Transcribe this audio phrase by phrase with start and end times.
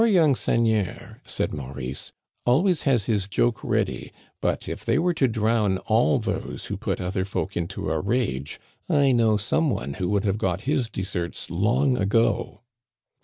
[0.01, 2.11] "Our young seigneur," said Maurice,
[2.43, 6.99] always has his joke ready; but, if they were to drown all those who put
[6.99, 8.59] other folk into a rage,
[8.89, 12.61] I know some one who would have got his deserts long ago."